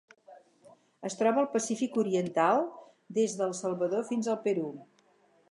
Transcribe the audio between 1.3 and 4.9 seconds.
al Pacífic oriental: des del Salvador fins al Perú.